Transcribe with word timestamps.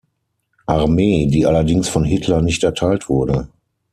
Armee, 0.65 1.27
die 1.27 1.45
allerdings 1.45 1.87
von 1.87 2.03
Hitler 2.03 2.41
nicht 2.41 2.63
erteilt 2.63 3.07
wurde. 3.07 3.49